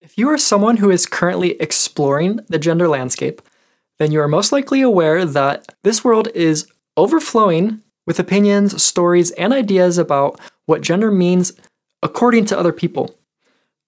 If 0.00 0.16
you 0.16 0.28
are 0.28 0.38
someone 0.38 0.76
who 0.76 0.90
is 0.90 1.06
currently 1.06 1.60
exploring 1.60 2.40
the 2.48 2.58
gender 2.58 2.88
landscape, 2.88 3.42
then 3.98 4.12
you 4.12 4.20
are 4.20 4.28
most 4.28 4.52
likely 4.52 4.80
aware 4.80 5.24
that 5.24 5.74
this 5.82 6.04
world 6.04 6.28
is 6.34 6.68
overflowing 6.96 7.82
with 8.06 8.20
opinions, 8.20 8.80
stories, 8.82 9.32
and 9.32 9.52
ideas 9.52 9.98
about 9.98 10.38
what 10.66 10.82
gender 10.82 11.10
means 11.10 11.52
according 12.02 12.44
to 12.46 12.58
other 12.58 12.72
people. 12.72 13.18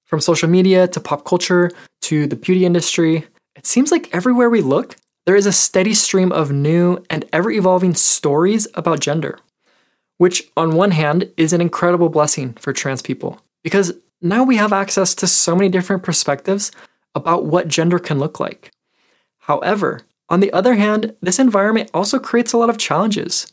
From 0.05 0.21
social 0.21 0.49
media 0.49 0.89
to 0.89 1.01
pop 1.01 1.25
culture 1.25 1.71
to 2.03 2.27
the 2.27 2.37
beauty 2.37 2.67
industry, 2.67 3.25
it 3.55 3.65
seems 3.65 3.93
like 3.93 4.13
everywhere 4.13 4.51
we 4.51 4.63
look, 4.63 4.97
there 5.27 5.37
is 5.37 5.47
a 5.47 5.53
steady 5.53 5.95
stream 5.95 6.33
of 6.33 6.51
new 6.51 7.05
and 7.09 7.25
ever 7.33 7.53
evolving 7.53 7.95
stories 7.95 8.67
about 8.75 8.99
gender, 8.99 9.39
which, 10.19 10.51
on 10.57 10.75
one 10.75 10.91
hand, 10.91 11.31
is 11.37 11.53
an 11.53 11.61
incredible 11.61 12.09
blessing 12.09 12.55
for 12.55 12.73
trans 12.73 13.01
people 13.01 13.41
because 13.63 13.93
now 14.23 14.45
we 14.45 14.57
have 14.57 14.73
access 14.73 15.15
to 15.17 15.27
so 15.27 15.55
many 15.55 15.69
different 15.69 16.03
perspectives 16.03 16.71
about 17.15 17.47
what 17.47 17.69
gender 17.69 17.99
can 17.99 18.19
look 18.19 18.39
like. 18.39 18.71
However, 19.39 20.03
on 20.29 20.41
the 20.41 20.53
other 20.53 20.75
hand, 20.75 21.15
this 21.21 21.39
environment 21.39 21.91
also 21.93 22.19
creates 22.19 22.53
a 22.53 22.59
lot 22.59 22.71
of 22.71 22.79
challenges 22.79 23.53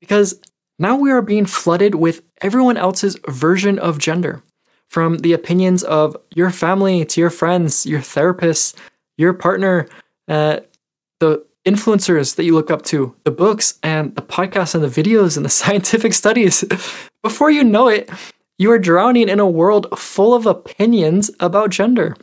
because 0.00 0.40
now 0.78 0.96
we 0.96 1.10
are 1.10 1.22
being 1.22 1.46
flooded 1.46 1.94
with 1.94 2.22
everyone 2.40 2.76
else's 2.76 3.18
version 3.26 3.78
of 3.78 3.98
gender. 3.98 4.42
From 4.88 5.18
the 5.18 5.32
opinions 5.32 5.82
of 5.84 6.16
your 6.34 6.50
family 6.50 7.04
to 7.04 7.20
your 7.20 7.30
friends, 7.30 7.84
your 7.84 8.00
therapist, 8.00 8.78
your 9.16 9.34
partner, 9.34 9.86
uh, 10.28 10.60
the 11.20 11.44
influencers 11.66 12.36
that 12.36 12.44
you 12.44 12.54
look 12.54 12.70
up 12.70 12.82
to, 12.82 13.14
the 13.24 13.30
books 13.30 13.78
and 13.82 14.14
the 14.16 14.22
podcasts 14.22 14.74
and 14.74 14.82
the 14.82 15.02
videos 15.02 15.36
and 15.36 15.44
the 15.44 15.50
scientific 15.62 16.14
studies. 16.14 16.64
Before 17.22 17.50
you 17.50 17.64
know 17.64 17.88
it, 17.88 18.08
you 18.58 18.72
are 18.72 18.78
drowning 18.78 19.28
in 19.28 19.38
a 19.38 19.48
world 19.48 19.86
full 19.96 20.34
of 20.34 20.44
opinions 20.44 21.30
about 21.38 21.70
gender, 21.70 22.16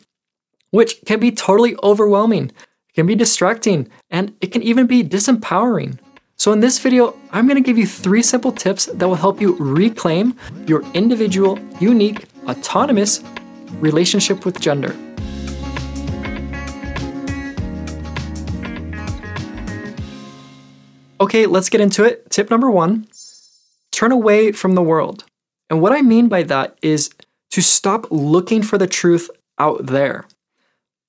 which 0.71 0.97
can 1.05 1.17
be 1.17 1.31
totally 1.31 1.77
overwhelming, 1.81 2.51
can 2.93 3.07
be 3.07 3.15
distracting, 3.15 3.87
and 4.11 4.35
it 4.41 4.51
can 4.51 4.61
even 4.61 4.85
be 4.85 5.01
disempowering. 5.01 5.97
So, 6.35 6.51
in 6.51 6.59
this 6.59 6.77
video, 6.79 7.15
I'm 7.31 7.47
to 7.47 7.61
give 7.61 7.77
you 7.77 7.87
three 7.87 8.21
simple 8.21 8.51
tips 8.51 8.87
that 8.87 9.07
will 9.07 9.15
help 9.15 9.39
you 9.39 9.55
reclaim 9.55 10.35
your 10.67 10.83
individual, 10.93 11.57
unique, 11.79 12.25
autonomous 12.45 13.23
relationship 13.79 14.43
with 14.43 14.59
gender. 14.59 14.93
Okay, 21.21 21.45
let's 21.45 21.69
get 21.69 21.79
into 21.79 22.03
it. 22.03 22.29
Tip 22.29 22.51
number 22.51 22.69
one 22.69 23.07
turn 23.91 24.11
away 24.11 24.51
from 24.51 24.75
the 24.75 24.81
world. 24.81 25.23
And 25.69 25.81
what 25.81 25.93
I 25.93 26.01
mean 26.01 26.27
by 26.27 26.43
that 26.43 26.77
is 26.81 27.09
to 27.51 27.61
stop 27.61 28.07
looking 28.11 28.61
for 28.61 28.77
the 28.77 28.87
truth 28.87 29.29
out 29.57 29.87
there. 29.87 30.25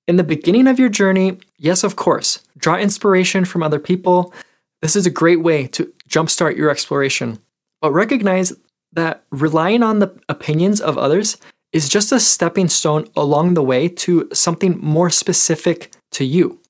In 0.07 0.15
the 0.15 0.23
beginning 0.23 0.67
of 0.67 0.79
your 0.79 0.89
journey, 0.89 1.37
yes, 1.57 1.83
of 1.83 1.95
course, 1.95 2.39
draw 2.57 2.77
inspiration 2.77 3.43
from 3.45 3.61
other 3.61 3.79
people. 3.79 4.33
This 4.81 4.95
is 4.95 5.05
a 5.05 5.11
great 5.11 5.41
way 5.41 5.67
to 5.67 5.93
jumpstart 6.09 6.55
your 6.55 6.69
exploration. 6.69 7.39
But 7.81 7.91
recognize 7.91 8.53
that 8.93 9.23
relying 9.31 9.83
on 9.83 9.99
the 9.99 10.17
opinions 10.29 10.79
of 10.79 10.97
others 10.97 11.37
is 11.73 11.89
just 11.89 12.11
a 12.11 12.19
stepping 12.19 12.69
stone 12.69 13.07
along 13.15 13.53
the 13.53 13.63
way 13.63 13.89
to 13.89 14.29
something 14.33 14.79
more 14.79 15.09
specific 15.09 15.93
to 16.11 16.23
you. 16.23 16.61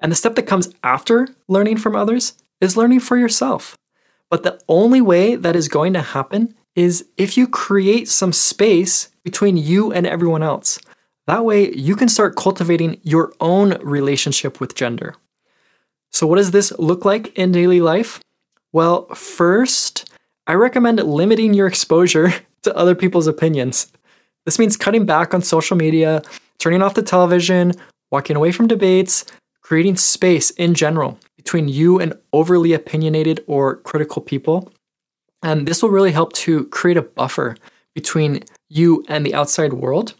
And 0.00 0.10
the 0.10 0.16
step 0.16 0.34
that 0.36 0.46
comes 0.46 0.72
after 0.82 1.28
learning 1.46 1.76
from 1.76 1.94
others 1.94 2.32
is 2.60 2.76
learning 2.76 3.00
for 3.00 3.18
yourself. 3.18 3.76
But 4.30 4.42
the 4.42 4.58
only 4.68 5.00
way 5.00 5.36
that 5.36 5.54
is 5.54 5.68
going 5.68 5.92
to 5.92 6.02
happen 6.02 6.54
is 6.80 7.04
if 7.18 7.36
you 7.36 7.46
create 7.46 8.08
some 8.08 8.32
space 8.32 9.10
between 9.22 9.58
you 9.58 9.92
and 9.92 10.06
everyone 10.06 10.42
else. 10.42 10.78
That 11.26 11.44
way, 11.44 11.70
you 11.74 11.94
can 11.94 12.08
start 12.08 12.36
cultivating 12.36 12.98
your 13.02 13.34
own 13.38 13.78
relationship 13.82 14.60
with 14.60 14.74
gender. 14.74 15.14
So, 16.10 16.26
what 16.26 16.36
does 16.36 16.52
this 16.52 16.72
look 16.78 17.04
like 17.04 17.36
in 17.36 17.52
daily 17.52 17.82
life? 17.82 18.20
Well, 18.72 19.06
first, 19.14 20.10
I 20.46 20.54
recommend 20.54 21.02
limiting 21.02 21.52
your 21.52 21.66
exposure 21.66 22.32
to 22.62 22.74
other 22.74 22.94
people's 22.94 23.26
opinions. 23.26 23.92
This 24.46 24.58
means 24.58 24.78
cutting 24.78 25.04
back 25.04 25.34
on 25.34 25.42
social 25.42 25.76
media, 25.76 26.22
turning 26.58 26.80
off 26.82 26.94
the 26.94 27.02
television, 27.02 27.74
walking 28.10 28.36
away 28.36 28.52
from 28.52 28.68
debates, 28.68 29.26
creating 29.60 29.96
space 29.96 30.50
in 30.52 30.72
general 30.72 31.18
between 31.36 31.68
you 31.68 32.00
and 32.00 32.14
overly 32.32 32.72
opinionated 32.72 33.44
or 33.46 33.76
critical 33.76 34.22
people. 34.22 34.72
And 35.42 35.66
this 35.66 35.82
will 35.82 35.90
really 35.90 36.12
help 36.12 36.32
to 36.34 36.64
create 36.66 36.96
a 36.96 37.02
buffer 37.02 37.56
between 37.94 38.44
you 38.68 39.04
and 39.08 39.24
the 39.24 39.34
outside 39.34 39.72
world. 39.72 40.14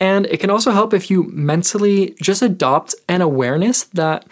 And 0.00 0.26
it 0.26 0.38
can 0.38 0.50
also 0.50 0.70
help 0.70 0.94
if 0.94 1.10
you 1.10 1.24
mentally 1.24 2.14
just 2.22 2.42
adopt 2.42 2.94
an 3.08 3.20
awareness 3.20 3.84
that 3.84 4.26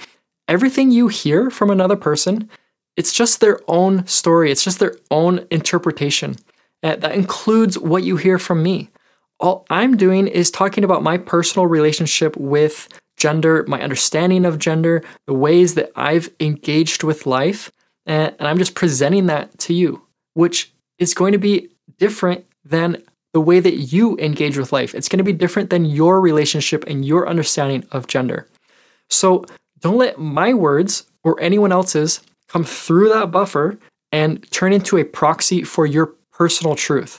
everything 0.48 0.90
you 0.90 1.08
hear 1.08 1.50
from 1.50 1.70
another 1.70 1.96
person, 1.96 2.48
it's 2.96 3.12
just 3.12 3.40
their 3.40 3.60
own 3.66 4.06
story, 4.06 4.50
it's 4.50 4.62
just 4.62 4.78
their 4.78 4.96
own 5.10 5.46
interpretation. 5.50 6.36
Uh, 6.82 6.96
that 6.96 7.14
includes 7.14 7.78
what 7.78 8.04
you 8.04 8.16
hear 8.16 8.38
from 8.38 8.62
me. 8.62 8.90
All 9.40 9.66
I'm 9.70 9.96
doing 9.96 10.28
is 10.28 10.50
talking 10.50 10.84
about 10.84 11.02
my 11.02 11.18
personal 11.18 11.66
relationship 11.66 12.36
with 12.36 12.88
gender, 13.16 13.64
my 13.66 13.80
understanding 13.80 14.44
of 14.44 14.58
gender, 14.58 15.02
the 15.26 15.34
ways 15.34 15.74
that 15.74 15.90
I've 15.96 16.30
engaged 16.38 17.02
with 17.02 17.26
life, 17.26 17.72
and, 18.04 18.34
and 18.38 18.46
I'm 18.46 18.58
just 18.58 18.74
presenting 18.74 19.26
that 19.26 19.58
to 19.60 19.74
you 19.74 20.05
which 20.36 20.70
is 20.98 21.14
going 21.14 21.32
to 21.32 21.38
be 21.38 21.70
different 21.98 22.44
than 22.62 23.02
the 23.32 23.40
way 23.40 23.58
that 23.58 23.76
you 23.76 24.18
engage 24.18 24.58
with 24.58 24.70
life. 24.70 24.94
It's 24.94 25.08
going 25.08 25.18
to 25.18 25.24
be 25.24 25.32
different 25.32 25.70
than 25.70 25.86
your 25.86 26.20
relationship 26.20 26.84
and 26.86 27.06
your 27.06 27.26
understanding 27.26 27.86
of 27.90 28.06
gender. 28.06 28.46
So 29.08 29.46
don't 29.80 29.96
let 29.96 30.18
my 30.18 30.52
words 30.52 31.04
or 31.24 31.40
anyone 31.40 31.72
else's 31.72 32.20
come 32.48 32.64
through 32.64 33.08
that 33.08 33.30
buffer 33.30 33.78
and 34.12 34.50
turn 34.50 34.74
into 34.74 34.98
a 34.98 35.04
proxy 35.04 35.62
for 35.62 35.86
your 35.86 36.14
personal 36.32 36.74
truth. 36.74 37.18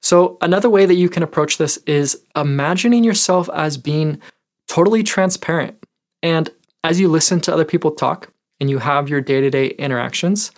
So, 0.00 0.36
another 0.40 0.70
way 0.70 0.86
that 0.86 0.94
you 0.94 1.08
can 1.08 1.24
approach 1.24 1.58
this 1.58 1.76
is 1.78 2.22
imagining 2.36 3.02
yourself 3.02 3.50
as 3.52 3.76
being 3.76 4.20
totally 4.68 5.02
transparent. 5.02 5.76
And 6.22 6.50
as 6.84 7.00
you 7.00 7.08
listen 7.08 7.40
to 7.40 7.52
other 7.52 7.64
people 7.64 7.90
talk 7.90 8.32
and 8.60 8.70
you 8.70 8.78
have 8.78 9.08
your 9.08 9.20
day 9.20 9.40
to 9.40 9.50
day 9.50 9.68
interactions, 9.70 10.52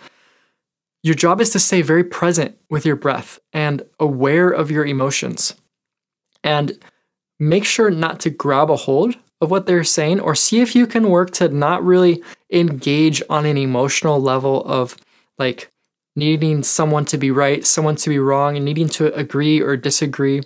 your 1.03 1.15
job 1.15 1.41
is 1.41 1.49
to 1.51 1.59
stay 1.59 1.81
very 1.81 2.03
present 2.03 2.57
with 2.69 2.85
your 2.85 2.95
breath 2.95 3.39
and 3.53 3.83
aware 3.99 4.49
of 4.49 4.69
your 4.69 4.85
emotions. 4.85 5.55
And 6.43 6.77
make 7.39 7.65
sure 7.65 7.89
not 7.89 8.19
to 8.21 8.29
grab 8.29 8.69
a 8.69 8.75
hold 8.75 9.15
of 9.41 9.49
what 9.49 9.65
they're 9.65 9.83
saying 9.83 10.19
or 10.19 10.35
see 10.35 10.61
if 10.61 10.75
you 10.75 10.85
can 10.85 11.09
work 11.09 11.31
to 11.31 11.49
not 11.49 11.83
really 11.83 12.23
engage 12.51 13.23
on 13.29 13.45
an 13.45 13.57
emotional 13.57 14.21
level 14.21 14.63
of 14.65 14.95
like 15.39 15.71
needing 16.15 16.61
someone 16.61 17.05
to 17.05 17.17
be 17.17 17.31
right, 17.31 17.65
someone 17.65 17.95
to 17.95 18.09
be 18.09 18.19
wrong, 18.19 18.55
and 18.55 18.65
needing 18.65 18.89
to 18.89 19.13
agree 19.15 19.59
or 19.59 19.75
disagree. 19.75 20.41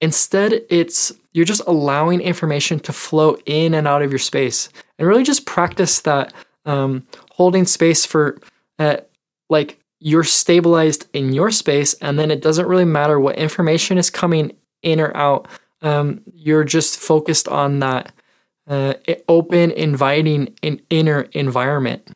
Instead, 0.00 0.62
it's 0.70 1.12
you're 1.32 1.44
just 1.44 1.62
allowing 1.66 2.20
information 2.20 2.78
to 2.80 2.92
flow 2.92 3.36
in 3.46 3.74
and 3.74 3.88
out 3.88 4.02
of 4.02 4.10
your 4.12 4.18
space 4.18 4.68
and 4.98 5.08
really 5.08 5.24
just 5.24 5.46
practice 5.46 6.00
that 6.02 6.32
um, 6.64 7.06
holding 7.32 7.64
space 7.64 8.06
for 8.06 8.38
uh, 8.78 8.98
like 9.48 9.78
you're 9.98 10.24
stabilized 10.24 11.08
in 11.12 11.32
your 11.32 11.50
space, 11.50 11.94
and 11.94 12.18
then 12.18 12.30
it 12.30 12.42
doesn't 12.42 12.66
really 12.66 12.84
matter 12.84 13.18
what 13.18 13.36
information 13.36 13.98
is 13.98 14.10
coming 14.10 14.52
in 14.82 15.00
or 15.00 15.16
out. 15.16 15.48
Um, 15.82 16.22
you're 16.34 16.64
just 16.64 16.98
focused 16.98 17.48
on 17.48 17.80
that 17.80 18.12
uh, 18.68 18.94
open, 19.28 19.70
inviting, 19.70 20.54
in 20.62 20.80
inner 20.90 21.22
environment. 21.32 22.08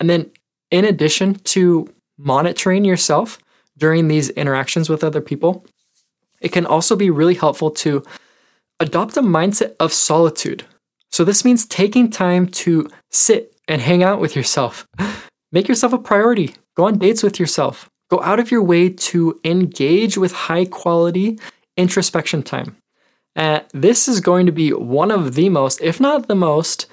And 0.00 0.10
then, 0.10 0.30
in 0.70 0.84
addition 0.84 1.34
to 1.34 1.92
monitoring 2.18 2.84
yourself 2.84 3.38
during 3.78 4.08
these 4.08 4.30
interactions 4.30 4.88
with 4.88 5.04
other 5.04 5.20
people, 5.20 5.64
it 6.40 6.50
can 6.50 6.66
also 6.66 6.96
be 6.96 7.10
really 7.10 7.34
helpful 7.34 7.70
to 7.70 8.02
adopt 8.80 9.16
a 9.16 9.22
mindset 9.22 9.74
of 9.78 9.92
solitude. 9.92 10.64
So, 11.10 11.24
this 11.24 11.44
means 11.44 11.66
taking 11.66 12.10
time 12.10 12.48
to 12.48 12.88
sit 13.10 13.54
and 13.68 13.80
hang 13.80 14.02
out 14.02 14.20
with 14.20 14.34
yourself. 14.34 14.86
Make 15.52 15.68
yourself 15.68 15.92
a 15.92 15.98
priority. 15.98 16.56
Go 16.76 16.84
on 16.84 16.98
dates 16.98 17.22
with 17.22 17.38
yourself. 17.38 17.90
Go 18.10 18.20
out 18.22 18.40
of 18.40 18.50
your 18.50 18.62
way 18.62 18.88
to 18.90 19.40
engage 19.44 20.18
with 20.18 20.32
high 20.32 20.64
quality 20.64 21.38
introspection 21.76 22.42
time. 22.42 22.76
Uh, 23.34 23.60
this 23.72 24.08
is 24.08 24.20
going 24.20 24.46
to 24.46 24.52
be 24.52 24.72
one 24.72 25.10
of 25.10 25.34
the 25.34 25.48
most, 25.48 25.80
if 25.80 25.98
not 26.00 26.28
the 26.28 26.34
most, 26.34 26.86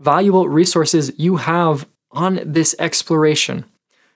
valuable 0.00 0.48
resources 0.48 1.12
you 1.16 1.36
have 1.36 1.86
on 2.12 2.40
this 2.44 2.74
exploration. 2.78 3.64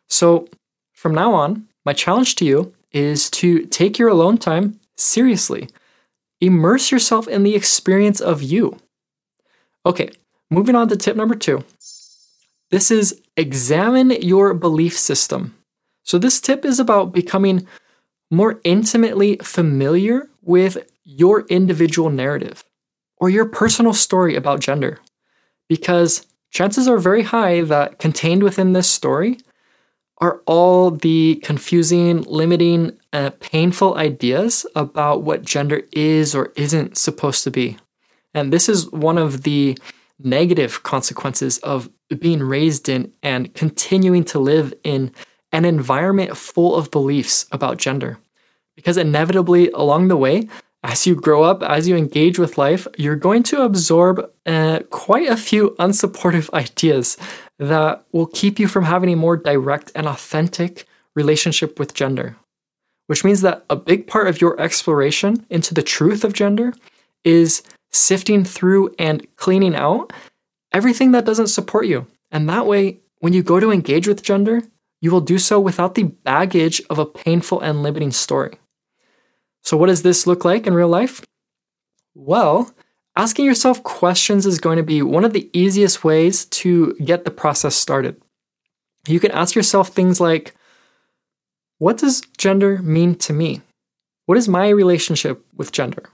So, 0.09 0.49
from 0.93 1.15
now 1.15 1.35
on, 1.35 1.67
my 1.85 1.93
challenge 1.93 2.37
to 2.37 2.45
you 2.45 2.75
is 2.93 3.29
to 3.31 3.67
take 3.67 3.99
your 3.99 4.09
alone 4.09 4.39
time 4.39 4.81
seriously. 4.97 5.69
Immerse 6.41 6.91
yourself 6.91 7.27
in 7.27 7.43
the 7.43 7.55
experience 7.55 8.21
of 8.21 8.43
you. 8.43 8.79
Okay, 9.85 10.11
moving 10.51 10.77
on 10.77 10.89
to 10.89 10.97
tip 10.97 11.17
number 11.17 11.35
two 11.35 11.65
this 12.75 12.91
is 12.91 13.23
examine 13.37 14.11
your 14.11 14.53
belief 14.53 14.99
system. 14.99 15.55
So, 16.03 16.19
this 16.19 16.41
tip 16.41 16.65
is 16.65 16.81
about 16.81 17.13
becoming 17.13 17.69
more 18.33 18.61
intimately 18.65 19.37
familiar 19.37 20.29
with 20.43 20.79
your 21.05 21.43
individual 21.43 22.11
narrative 22.11 22.65
or 23.19 23.31
your 23.31 23.45
personal 23.45 23.93
story 23.93 24.35
about 24.35 24.59
gender. 24.59 24.99
Because 25.69 26.27
chances 26.51 26.89
are 26.89 26.99
very 26.99 27.23
high 27.23 27.61
that 27.61 28.01
contained 28.01 28.43
within 28.43 28.73
this 28.73 28.91
story 28.91 29.39
are 30.19 30.43
all 30.45 30.91
the 30.91 31.41
confusing, 31.45 32.23
limiting, 32.23 32.99
uh, 33.13 33.31
painful 33.39 33.95
ideas 33.95 34.67
about 34.75 35.23
what 35.23 35.45
gender 35.45 35.83
is 35.93 36.35
or 36.35 36.53
isn't 36.57 36.99
supposed 36.99 37.45
to 37.45 37.53
be. 37.53 37.77
And 38.35 38.53
this 38.53 38.69
is 38.69 38.91
one 38.91 39.17
of 39.17 39.45
the 39.45 39.79
negative 40.25 40.83
consequences 40.83 41.59
of 41.59 41.91
being 42.19 42.43
raised 42.43 42.89
in 42.89 43.13
and 43.23 43.55
continuing 43.55 44.25
to 44.25 44.39
live 44.39 44.75
in 44.83 45.13
an 45.53 45.65
environment 45.65 46.37
full 46.37 46.75
of 46.75 46.91
beliefs 46.91 47.47
about 47.53 47.79
gender. 47.79 48.19
Because 48.77 48.97
inevitably, 48.97 49.71
along 49.71 50.09
the 50.09 50.17
way, 50.17 50.49
as 50.83 51.07
you 51.07 51.15
grow 51.15 51.43
up, 51.43 51.63
as 51.63 51.89
you 51.89 51.97
engage 51.97 52.39
with 52.39 52.59
life, 52.59 52.87
you're 52.99 53.17
going 53.17 53.43
to 53.45 53.63
absorb 53.63 54.31
uh, 54.45 54.81
quite 54.91 55.29
a 55.29 55.37
few 55.37 55.71
unsupportive 55.79 56.53
ideas 56.55 57.17
that 57.59 58.05
will 58.13 58.27
keep 58.27 58.59
you 58.59 58.69
from 58.69 58.85
having 58.85 59.11
a 59.11 59.17
more 59.17 59.37
direct 59.37 59.93
and 59.95 60.07
authentic 60.07 60.87
relationship 61.15 61.79
with 61.79 61.95
gender. 61.95 62.37
Which 63.07 63.25
means 63.25 63.43
that 63.43 63.65
a 63.71 63.77
big 63.77 64.07
part 64.07 64.29
of 64.29 64.41
your 64.41 64.61
exploration 64.61 65.47
into 65.49 65.73
the 65.73 65.83
truth 65.83 66.25
of 66.25 66.33
gender 66.33 66.75
is 67.25 67.63
sifting 67.95 68.45
through 68.45 68.95
and 68.99 69.27
cleaning 69.37 69.75
out 69.75 70.13
everything 70.73 71.13
that 71.13 71.25
doesn't 71.25 71.47
support 71.47 71.87
you. 71.87 72.07
And 72.31 72.49
that 72.49 72.67
way, 72.67 73.01
when 73.21 73.33
you 73.33 73.43
go 73.43 73.61
to 73.61 73.71
engage 73.71 74.09
with 74.09 74.23
gender, 74.23 74.63
you 75.01 75.11
will 75.11 75.21
do 75.21 75.39
so 75.39 75.61
without 75.61 75.95
the 75.95 76.05
baggage 76.05 76.83
of 76.91 76.99
a 76.99 77.07
painful 77.07 77.61
and 77.61 77.83
limiting 77.83 78.11
story. 78.11 78.59
So, 79.63 79.77
what 79.77 79.87
does 79.87 80.03
this 80.03 80.27
look 80.27 80.45
like 80.45 80.67
in 80.67 80.75
real 80.75 80.89
life? 80.89 81.25
Well, 82.15 82.73
asking 83.17 83.45
yourself 83.45 83.83
questions 83.83 84.47
is 84.47 84.59
going 84.59 84.77
to 84.77 84.83
be 84.83 85.03
one 85.03 85.25
of 85.25 85.33
the 85.33 85.49
easiest 85.53 86.05
ways 86.05 86.45
to 86.47 86.95
get 87.05 87.25
the 87.25 87.31
process 87.31 87.75
started. 87.75 88.21
You 89.07 89.21
can 89.21 89.31
ask 89.31 89.55
yourself 89.55 89.89
things 89.89 90.21
like 90.21 90.55
What 91.79 91.99
does 91.99 92.23
gender 92.37 92.79
mean 92.83 93.15
to 93.17 93.33
me? 93.33 93.63
What 94.27 94.39
is 94.39 94.49
my 94.49 94.69
relationship 94.69 95.45
with 95.55 95.73
gender? 95.73 96.05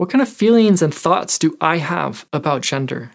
What 0.00 0.08
kind 0.08 0.22
of 0.22 0.30
feelings 0.30 0.80
and 0.80 0.94
thoughts 0.94 1.38
do 1.38 1.58
I 1.60 1.76
have 1.76 2.24
about 2.32 2.62
gender? 2.62 3.10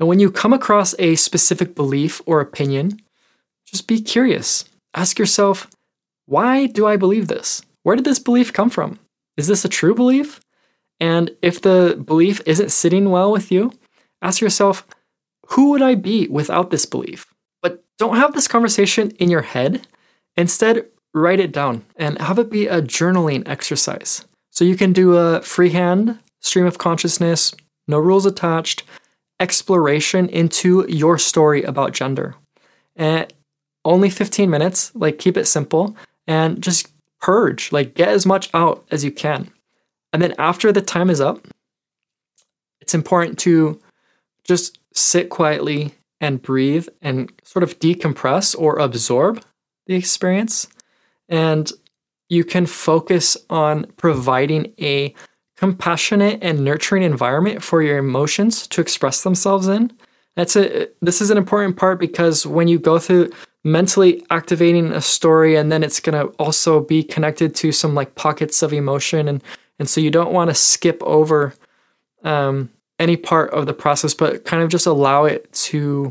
And 0.00 0.08
when 0.08 0.18
you 0.18 0.32
come 0.32 0.52
across 0.52 0.96
a 0.98 1.14
specific 1.14 1.76
belief 1.76 2.20
or 2.26 2.40
opinion, 2.40 3.00
just 3.64 3.86
be 3.86 4.00
curious. 4.00 4.64
Ask 4.94 5.16
yourself, 5.16 5.68
why 6.26 6.66
do 6.66 6.88
I 6.88 6.96
believe 6.96 7.28
this? 7.28 7.62
where 7.84 7.94
did 7.94 8.04
this 8.04 8.18
belief 8.18 8.52
come 8.52 8.68
from? 8.68 8.98
Is 9.36 9.46
this 9.46 9.64
a 9.64 9.68
true 9.68 9.94
belief? 9.94 10.40
And 10.98 11.30
if 11.40 11.60
the 11.60 12.02
belief 12.04 12.40
isn't 12.46 12.72
sitting 12.72 13.10
well 13.10 13.30
with 13.30 13.52
you, 13.52 13.70
ask 14.20 14.40
yourself, 14.40 14.84
who 15.50 15.70
would 15.70 15.82
I 15.82 15.94
be 15.94 16.26
without 16.26 16.70
this 16.70 16.84
belief? 16.84 17.32
But 17.62 17.84
don't 17.96 18.16
have 18.16 18.34
this 18.34 18.48
conversation 18.48 19.12
in 19.20 19.30
your 19.30 19.42
head. 19.42 19.86
Instead, 20.36 20.84
write 21.14 21.38
it 21.38 21.52
down 21.52 21.84
and 21.94 22.18
have 22.18 22.40
it 22.40 22.50
be 22.50 22.66
a 22.66 22.82
journaling 22.82 23.46
exercise. 23.46 24.24
So 24.52 24.64
you 24.64 24.76
can 24.76 24.92
do 24.92 25.16
a 25.16 25.40
freehand 25.40 26.18
stream 26.40 26.66
of 26.66 26.76
consciousness, 26.76 27.54
no 27.88 27.98
rules 27.98 28.26
attached, 28.26 28.84
exploration 29.40 30.28
into 30.28 30.86
your 30.88 31.18
story 31.18 31.62
about 31.62 31.92
gender. 31.92 32.34
And 32.94 33.32
only 33.84 34.10
15 34.10 34.50
minutes, 34.50 34.94
like 34.94 35.18
keep 35.18 35.38
it 35.38 35.46
simple 35.46 35.96
and 36.26 36.62
just 36.62 36.88
purge, 37.20 37.72
like 37.72 37.94
get 37.94 38.08
as 38.08 38.26
much 38.26 38.50
out 38.52 38.84
as 38.90 39.04
you 39.04 39.10
can. 39.10 39.50
And 40.12 40.22
then 40.22 40.34
after 40.38 40.70
the 40.70 40.82
time 40.82 41.08
is 41.08 41.20
up, 41.20 41.48
it's 42.80 42.94
important 42.94 43.38
to 43.40 43.80
just 44.44 44.78
sit 44.92 45.30
quietly 45.30 45.94
and 46.20 46.42
breathe 46.42 46.88
and 47.00 47.32
sort 47.42 47.62
of 47.62 47.78
decompress 47.78 48.54
or 48.58 48.78
absorb 48.78 49.42
the 49.86 49.94
experience. 49.94 50.68
And 51.28 51.72
you 52.32 52.44
can 52.44 52.64
focus 52.64 53.36
on 53.50 53.84
providing 53.98 54.72
a 54.80 55.14
compassionate 55.54 56.38
and 56.40 56.64
nurturing 56.64 57.02
environment 57.02 57.62
for 57.62 57.82
your 57.82 57.98
emotions 57.98 58.66
to 58.68 58.80
express 58.80 59.22
themselves 59.22 59.68
in. 59.68 59.92
That's 60.34 60.56
a 60.56 60.88
this 61.02 61.20
is 61.20 61.30
an 61.30 61.36
important 61.36 61.76
part 61.76 62.00
because 62.00 62.46
when 62.46 62.68
you 62.68 62.78
go 62.78 62.98
through 62.98 63.30
mentally 63.64 64.24
activating 64.30 64.92
a 64.92 65.02
story 65.02 65.56
and 65.56 65.70
then 65.70 65.82
it's 65.82 66.00
going 66.00 66.18
to 66.18 66.32
also 66.36 66.80
be 66.80 67.02
connected 67.04 67.54
to 67.56 67.70
some 67.70 67.94
like 67.94 68.14
pockets 68.14 68.62
of 68.62 68.72
emotion 68.72 69.28
and 69.28 69.44
and 69.78 69.86
so 69.86 70.00
you 70.00 70.10
don't 70.10 70.32
want 70.32 70.48
to 70.48 70.54
skip 70.54 71.02
over 71.02 71.52
um, 72.24 72.70
any 72.98 73.16
part 73.18 73.50
of 73.50 73.66
the 73.66 73.74
process 73.74 74.14
but 74.14 74.46
kind 74.46 74.62
of 74.62 74.70
just 74.70 74.86
allow 74.86 75.26
it 75.26 75.52
to 75.52 76.10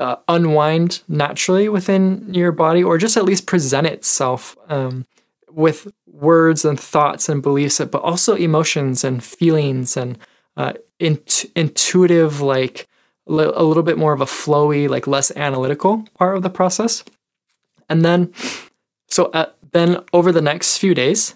uh, 0.00 0.16
unwind 0.26 1.00
naturally 1.06 1.68
within 1.68 2.34
your 2.34 2.50
body 2.50 2.82
or 2.82 2.98
just 2.98 3.16
at 3.16 3.24
least 3.24 3.46
present 3.46 3.86
itself 3.86 4.56
um, 4.68 5.06
with 5.54 5.92
words 6.06 6.64
and 6.64 6.78
thoughts 6.78 7.28
and 7.28 7.42
beliefs 7.42 7.80
but 7.90 8.02
also 8.02 8.34
emotions 8.34 9.04
and 9.04 9.22
feelings 9.22 9.96
and 9.96 10.18
uh, 10.56 10.72
int- 10.98 11.44
intuitive 11.56 12.40
like 12.40 12.88
a 13.26 13.30
little 13.30 13.82
bit 13.82 13.96
more 13.96 14.12
of 14.12 14.20
a 14.20 14.26
flowy, 14.26 14.88
like 14.88 15.06
less 15.06 15.30
analytical 15.36 16.04
part 16.14 16.36
of 16.36 16.42
the 16.42 16.50
process. 16.50 17.04
And 17.88 18.04
then, 18.04 18.32
so 19.08 19.26
uh, 19.26 19.50
then 19.72 20.02
over 20.12 20.30
the 20.30 20.42
next 20.42 20.78
few 20.78 20.94
days, 20.94 21.34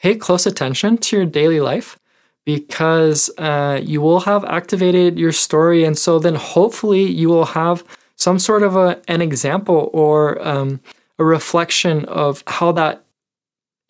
pay 0.00 0.14
close 0.14 0.46
attention 0.46 0.96
to 0.98 1.16
your 1.16 1.26
daily 1.26 1.60
life 1.60 1.98
because 2.46 3.30
uh, 3.36 3.80
you 3.82 4.00
will 4.00 4.20
have 4.20 4.44
activated 4.46 5.18
your 5.18 5.32
story. 5.32 5.84
And 5.84 5.96
so 5.96 6.18
then 6.18 6.36
hopefully 6.36 7.02
you 7.02 7.28
will 7.28 7.44
have 7.46 7.84
some 8.16 8.38
sort 8.38 8.62
of 8.62 8.76
a, 8.76 9.00
an 9.08 9.20
example 9.20 9.90
or 9.92 10.40
um, 10.46 10.80
a 11.18 11.24
reflection 11.24 12.06
of 12.06 12.42
how 12.46 12.72
that 12.72 13.04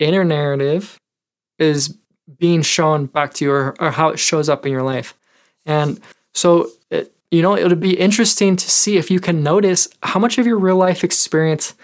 inner 0.01 0.23
narrative 0.23 0.99
is 1.59 1.97
being 2.37 2.61
shown 2.61 3.05
back 3.05 3.33
to 3.35 3.45
you 3.45 3.51
or, 3.51 3.75
or 3.79 3.91
how 3.91 4.09
it 4.09 4.19
shows 4.19 4.49
up 4.49 4.65
in 4.65 4.71
your 4.71 4.83
life. 4.83 5.15
And 5.65 5.99
so 6.33 6.69
it, 6.89 7.13
you 7.29 7.41
know, 7.41 7.55
it 7.55 7.67
would 7.67 7.79
be 7.79 7.99
interesting 7.99 8.55
to 8.55 8.69
see 8.69 8.97
if 8.97 9.11
you 9.11 9.19
can 9.19 9.43
notice 9.43 9.87
how 10.03 10.19
much 10.19 10.37
of 10.37 10.47
your 10.47 10.57
real 10.57 10.75
life 10.75 11.03
experience 11.03 11.75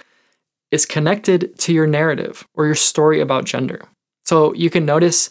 is 0.72 0.86
connected 0.86 1.58
to 1.60 1.74
your 1.74 1.88
narrative 1.88 2.46
or 2.54 2.66
your 2.66 2.76
story 2.76 3.22
about 3.22 3.46
gender. 3.46 3.82
So 4.26 4.54
you 4.54 4.70
can 4.70 4.86
notice 4.86 5.30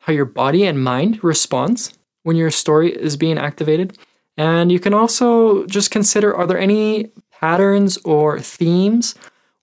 how 0.00 0.12
your 0.12 0.24
body 0.24 0.64
and 0.64 0.82
mind 0.82 1.22
responds 1.24 1.92
when 2.22 2.36
your 2.36 2.50
story 2.50 2.92
is 2.92 3.16
being 3.16 3.38
activated. 3.38 3.98
And 4.36 4.70
you 4.70 4.78
can 4.78 4.94
also 4.94 5.66
just 5.66 5.90
consider 5.90 6.36
are 6.36 6.46
there 6.46 6.58
any 6.58 7.10
patterns 7.40 7.96
or 7.98 8.38
themes 8.40 9.14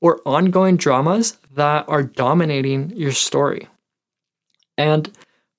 or 0.04 0.20
ongoing 0.26 0.76
dramas 0.76 1.38
that 1.56 1.86
are 1.88 2.04
dominating 2.04 2.92
your 2.96 3.14
story? 3.14 3.70
And 4.78 5.10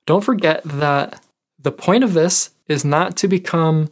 don't 0.07 0.23
forget 0.23 0.61
that 0.65 1.21
the 1.59 1.73
point 1.73 2.05
of 2.05 2.13
this 2.13 2.51
is 2.69 2.85
not 2.85 3.17
to 3.17 3.27
become 3.27 3.89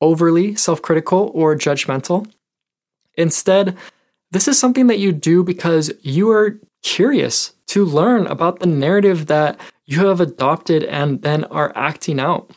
overly 0.00 0.54
self 0.54 0.80
critical 0.80 1.32
or 1.34 1.56
judgmental. 1.56 2.30
Instead, 3.14 3.76
this 4.30 4.46
is 4.46 4.58
something 4.58 4.86
that 4.86 5.00
you 5.00 5.10
do 5.10 5.42
because 5.42 5.92
you 6.02 6.30
are 6.30 6.60
curious 6.82 7.54
to 7.68 7.84
learn 7.84 8.26
about 8.28 8.60
the 8.60 8.66
narrative 8.66 9.26
that 9.26 9.58
you 9.86 10.06
have 10.06 10.20
adopted 10.20 10.84
and 10.84 11.22
then 11.22 11.44
are 11.44 11.72
acting 11.74 12.20
out. 12.20 12.52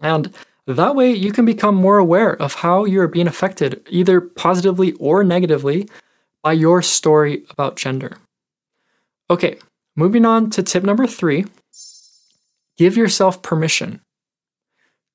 And 0.00 0.32
that 0.66 0.94
way, 0.94 1.12
you 1.12 1.32
can 1.32 1.44
become 1.44 1.74
more 1.74 1.98
aware 1.98 2.40
of 2.40 2.54
how 2.54 2.84
you're 2.84 3.08
being 3.08 3.26
affected, 3.26 3.86
either 3.90 4.20
positively 4.20 4.92
or 4.92 5.24
negatively, 5.24 5.88
by 6.42 6.52
your 6.52 6.82
story 6.82 7.44
about 7.50 7.76
gender. 7.76 8.18
Okay, 9.30 9.58
moving 9.96 10.24
on 10.24 10.50
to 10.50 10.62
tip 10.62 10.82
number 10.82 11.06
three 11.06 11.46
give 12.76 12.96
yourself 12.96 13.42
permission. 13.42 14.00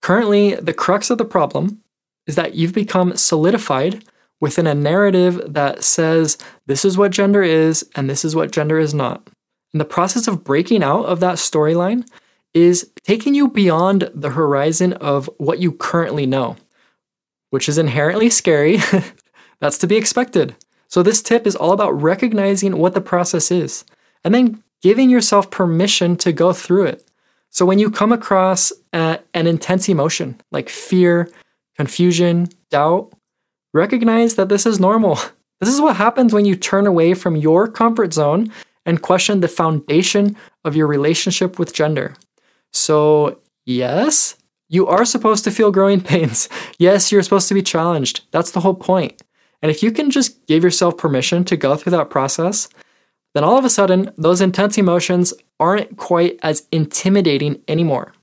Currently, 0.01 0.55
the 0.55 0.73
crux 0.73 1.09
of 1.09 1.17
the 1.17 1.25
problem 1.25 1.81
is 2.27 2.35
that 2.35 2.53
you've 2.55 2.73
become 2.73 3.17
solidified 3.17 4.03
within 4.39 4.67
a 4.67 4.75
narrative 4.75 5.41
that 5.45 5.83
says 5.83 6.37
this 6.67 6.85
is 6.85 6.97
what 6.97 7.11
gender 7.11 7.41
is 7.41 7.89
and 7.95 8.09
this 8.09 8.23
is 8.23 8.35
what 8.35 8.51
gender 8.51 8.77
is 8.77 8.93
not. 8.93 9.27
And 9.73 9.81
the 9.81 9.85
process 9.85 10.27
of 10.27 10.43
breaking 10.43 10.83
out 10.83 11.05
of 11.05 11.19
that 11.19 11.37
storyline 11.37 12.07
is 12.53 12.91
taking 13.03 13.33
you 13.35 13.49
beyond 13.49 14.09
the 14.13 14.31
horizon 14.31 14.93
of 14.93 15.29
what 15.37 15.59
you 15.59 15.71
currently 15.71 16.25
know, 16.25 16.55
which 17.49 17.67
is 17.67 17.77
inherently 17.77 18.29
scary. 18.29 18.77
That's 19.59 19.77
to 19.79 19.87
be 19.87 19.97
expected. 19.97 20.55
So, 20.87 21.03
this 21.03 21.21
tip 21.21 21.45
is 21.45 21.55
all 21.55 21.73
about 21.73 22.01
recognizing 22.01 22.77
what 22.77 22.93
the 22.93 23.01
process 23.01 23.51
is 23.51 23.83
and 24.23 24.33
then 24.33 24.63
giving 24.81 25.09
yourself 25.09 25.49
permission 25.51 26.15
to 26.17 26.31
go 26.31 26.53
through 26.53 26.85
it. 26.85 27.09
So 27.49 27.65
when 27.65 27.79
you 27.79 27.89
come 27.89 28.11
across 28.11 28.71
uh, 28.93 29.17
an 29.33 29.47
intense 29.47 29.89
emotion 29.89 30.39
like 30.51 30.69
fear, 30.69 31.29
confusion, 31.75 32.49
doubt, 32.69 33.11
recognize 33.73 34.35
that 34.35 34.49
this 34.49 34.65
is 34.65 34.79
normal. 34.79 35.19
This 35.59 35.73
is 35.73 35.81
what 35.81 35.95
happens 35.95 36.35
when 36.35 36.45
you 36.45 36.55
turn 36.55 36.85
away 36.85 37.15
from 37.15 37.35
your 37.35 37.67
comfort 37.67 38.13
zone 38.13 38.51
and 38.85 39.01
question 39.01 39.39
the 39.39 39.47
foundation 39.47 40.37
of 40.63 40.75
your 40.75 40.85
relationship 40.85 41.57
with 41.57 41.73
gender. 41.73 42.13
So, 42.71 43.39
yes, 43.65 44.37
you 44.69 44.85
are 44.85 45.03
supposed 45.03 45.43
to 45.45 45.49
feel 45.49 45.71
growing 45.71 45.99
pains. 46.11 46.47
Yes, 46.77 47.11
you're 47.11 47.23
supposed 47.23 47.47
to 47.47 47.55
be 47.55 47.63
challenged. 47.63 48.21
That's 48.29 48.51
the 48.51 48.59
whole 48.59 48.75
point. 48.75 49.19
And 49.61 49.71
if 49.71 49.81
you 49.81 49.91
can 49.91 50.11
just 50.11 50.45
give 50.47 50.63
yourself 50.63 50.97
permission 50.97 51.43
to 51.45 51.57
go 51.57 51.75
through 51.75 51.91
that 51.91 52.09
process, 52.09 52.69
then 53.33 53.43
all 53.43 53.57
of 53.57 53.65
a 53.65 53.69
sudden, 53.69 54.11
those 54.17 54.41
intense 54.41 54.77
emotions 54.77 55.33
aren't 55.59 55.97
quite 55.97 56.39
as 56.43 56.67
intimidating 56.71 57.61
anymore. 57.67 58.13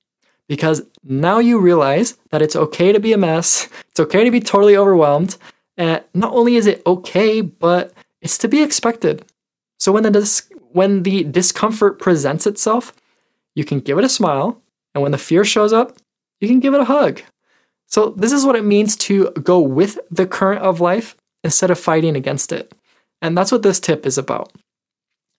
Because 0.49 0.83
now 1.03 1.39
you 1.39 1.59
realize 1.59 2.17
that 2.31 2.43
it's 2.43 2.57
okay 2.57 2.93
to 2.93 3.01
be 3.01 3.13
a 3.13 3.19
mess, 3.19 3.69
it's 3.91 4.01
okay 4.01 4.25
to 4.25 4.31
be 4.31 4.41
totally 4.41 4.77
overwhelmed, 4.77 5.37
and 5.77 6.03
not 6.15 6.33
only 6.33 6.57
is 6.57 6.67
it 6.67 6.83
okay, 6.87 7.41
but 7.41 7.93
it's 8.21 8.39
to 8.39 8.49
be 8.49 8.63
expected. 8.63 9.25
So 9.79 9.93
when 9.93 10.03
the 10.03 10.11
dis- 10.11 10.49
when 10.73 11.03
the 11.03 11.25
discomfort 11.25 11.99
presents 11.99 12.47
itself, 12.47 12.93
you 13.55 13.65
can 13.65 13.81
give 13.81 13.99
it 13.99 14.05
a 14.05 14.09
smile, 14.09 14.61
and 14.95 15.03
when 15.03 15.13
the 15.13 15.19
fear 15.19 15.45
shows 15.45 15.73
up, 15.73 15.97
you 16.41 16.49
can 16.49 16.61
give 16.61 16.75
it 16.75 16.81
a 16.81 16.87
hug. 16.87 17.23
So 17.87 18.11
this 18.11 18.33
is 18.33 18.45
what 18.45 18.57
it 18.57 18.65
means 18.65 18.97
to 18.97 19.31
go 19.43 19.61
with 19.61 19.99
the 20.11 20.27
current 20.27 20.63
of 20.63 20.81
life 20.81 21.17
instead 21.45 21.71
of 21.71 21.79
fighting 21.79 22.17
against 22.17 22.51
it. 22.51 22.73
And 23.23 23.39
that's 23.39 23.53
what 23.53 23.63
this 23.63 23.79
tip 23.79 24.07
is 24.07 24.19
about. 24.19 24.53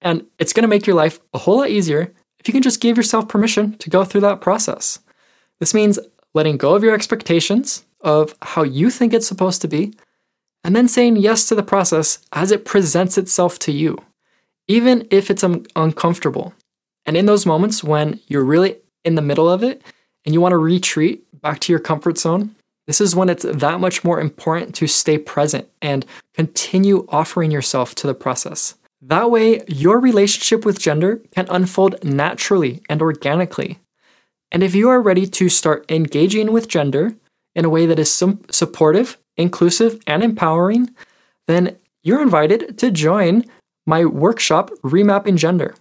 And 0.02 0.26
it's 0.40 0.54
going 0.54 0.64
to 0.64 0.70
make 0.70 0.88
your 0.88 0.96
life 0.96 1.20
a 1.34 1.40
whole 1.40 1.58
lot 1.58 1.70
easier 1.70 2.14
if 2.40 2.48
you 2.48 2.54
can 2.54 2.62
just 2.62 2.80
give 2.80 2.96
yourself 2.96 3.28
permission 3.28 3.78
to 3.80 3.90
go 3.90 4.06
through 4.06 4.22
that 4.22 4.40
process. 4.40 5.00
This 5.60 5.74
means 5.74 6.00
letting 6.34 6.58
go 6.58 6.76
of 6.76 6.84
your 6.84 6.94
expectations 6.94 7.84
of 8.02 8.36
how 8.42 8.64
you 8.64 8.90
think 8.92 9.14
it's 9.14 9.28
supposed 9.28 9.62
to 9.64 9.68
be, 9.68 9.94
and 10.64 10.76
then 10.76 10.88
saying 10.88 11.16
yes 11.16 11.48
to 11.48 11.56
the 11.56 11.64
process 11.64 12.20
as 12.34 12.52
it 12.52 12.66
presents 12.66 13.18
itself 13.18 13.58
to 13.60 13.72
you, 13.72 13.98
even 14.68 15.08
if 15.10 15.32
it's 15.32 15.44
un- 15.44 15.66
uncomfortable. 15.76 16.54
And 17.06 17.18
in 17.18 17.26
those 17.26 17.46
moments 17.46 17.84
when 17.84 18.20
you're 18.28 18.44
really 18.44 18.78
in 19.04 19.16
the 19.16 19.22
middle 19.22 19.50
of 19.50 19.64
it 19.64 19.82
and 20.26 20.34
you 20.34 20.42
want 20.42 20.54
to 20.54 20.58
retreat 20.58 21.24
back 21.42 21.60
to 21.62 21.74
your 21.74 21.80
comfort 21.80 22.18
zone, 22.18 22.56
this 22.88 23.01
is 23.01 23.15
when 23.15 23.30
it's 23.30 23.44
that 23.44 23.80
much 23.80 24.04
more 24.04 24.20
important 24.20 24.75
to 24.75 24.88
stay 24.88 25.18
present 25.18 25.68
and 25.82 26.06
continue 26.34 27.06
offering 27.10 27.51
yourself 27.51 27.96
to 27.96 28.08
the 28.08 28.13
process. 28.13 28.75
That 29.01 29.30
way, 29.30 29.63
your 29.68 30.00
relationship 30.00 30.65
with 30.65 30.80
gender 30.80 31.22
can 31.32 31.48
unfold 31.50 32.04
naturally 32.04 32.82
and 32.89 33.01
organically. 33.01 33.80
And 34.51 34.63
if 34.63 34.74
you 34.75 34.89
are 34.89 35.01
ready 35.01 35.27
to 35.27 35.50
start 35.50 35.89
engaging 35.89 36.51
with 36.51 36.68
gender 36.68 37.15
in 37.56 37.65
a 37.65 37.70
way 37.70 37.86
that 37.86 38.00
is 38.00 38.24
supportive, 38.51 39.18
inclusive, 39.38 40.00
and 40.08 40.24
empowering, 40.24 40.89
then 41.48 41.77
you're 42.04 42.22
invited 42.22 42.77
to 42.77 42.92
join 42.92 43.46
my 43.86 44.06
workshop, 44.06 44.72
Remapping 44.84 45.36
Gender. 45.38 45.75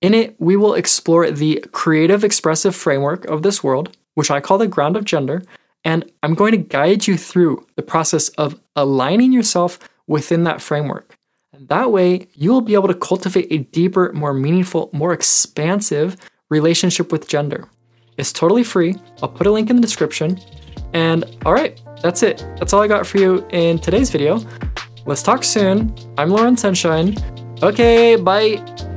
In 0.00 0.14
it, 0.14 0.36
we 0.38 0.56
will 0.56 0.74
explore 0.74 1.30
the 1.30 1.64
creative 1.72 2.22
expressive 2.22 2.74
framework 2.76 3.24
of 3.24 3.42
this 3.42 3.64
world, 3.64 3.96
which 4.14 4.30
I 4.30 4.40
call 4.40 4.58
the 4.58 4.68
ground 4.68 4.96
of 4.96 5.04
gender, 5.04 5.42
and 5.84 6.10
I'm 6.22 6.34
going 6.34 6.52
to 6.52 6.58
guide 6.58 7.06
you 7.06 7.16
through 7.16 7.66
the 7.76 7.82
process 7.82 8.28
of 8.30 8.60
aligning 8.76 9.32
yourself 9.32 9.78
within 10.06 10.44
that 10.44 10.60
framework. 10.60 11.16
And 11.52 11.68
that 11.68 11.90
way, 11.92 12.28
you 12.34 12.50
will 12.50 12.60
be 12.60 12.74
able 12.74 12.88
to 12.88 12.94
cultivate 12.94 13.48
a 13.50 13.58
deeper, 13.58 14.12
more 14.12 14.34
meaningful, 14.34 14.90
more 14.92 15.12
expansive 15.12 16.16
relationship 16.50 17.12
with 17.12 17.28
gender. 17.28 17.68
It's 18.16 18.32
totally 18.32 18.64
free. 18.64 18.96
I'll 19.22 19.28
put 19.28 19.46
a 19.46 19.50
link 19.50 19.70
in 19.70 19.76
the 19.76 19.82
description. 19.82 20.38
And 20.92 21.24
all 21.44 21.52
right, 21.52 21.80
that's 22.02 22.22
it. 22.22 22.44
That's 22.58 22.72
all 22.72 22.82
I 22.82 22.88
got 22.88 23.06
for 23.06 23.18
you 23.18 23.46
in 23.50 23.78
today's 23.78 24.10
video. 24.10 24.40
Let's 25.06 25.22
talk 25.22 25.44
soon. 25.44 25.94
I'm 26.16 26.30
Lauren 26.30 26.56
Sunshine. 26.56 27.16
Okay, 27.62 28.16
bye. 28.16 28.87